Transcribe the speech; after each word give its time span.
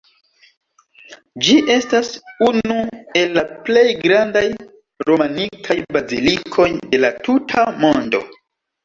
Ĝi 1.47 1.57
estas 1.73 2.07
unu 2.45 2.77
el 3.21 3.37
la 3.39 3.43
plej 3.67 3.83
grandaj 4.05 4.43
romanikaj 5.11 5.77
bazilikoj 5.99 6.67
de 6.95 7.03
la 7.05 7.13
tuta 7.29 7.67
mondo. 7.85 8.23